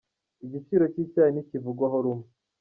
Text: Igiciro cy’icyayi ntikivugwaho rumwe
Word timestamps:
Igiciro 0.45 0.83
cy’icyayi 0.93 1.31
ntikivugwaho 1.33 1.97
rumwe 2.05 2.27